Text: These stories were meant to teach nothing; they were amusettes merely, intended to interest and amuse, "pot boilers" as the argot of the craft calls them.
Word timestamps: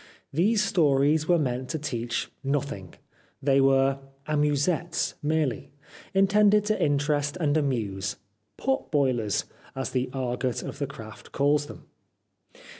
These 0.33 0.63
stories 0.63 1.27
were 1.27 1.37
meant 1.37 1.69
to 1.69 1.77
teach 1.77 2.31
nothing; 2.43 2.95
they 3.39 3.61
were 3.61 3.99
amusettes 4.27 5.13
merely, 5.21 5.69
intended 6.11 6.65
to 6.65 6.83
interest 6.83 7.37
and 7.39 7.55
amuse, 7.55 8.15
"pot 8.57 8.91
boilers" 8.91 9.45
as 9.75 9.91
the 9.91 10.09
argot 10.11 10.63
of 10.63 10.79
the 10.79 10.87
craft 10.87 11.31
calls 11.31 11.67
them. 11.67 11.85